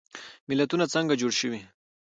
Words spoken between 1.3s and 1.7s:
شوي؟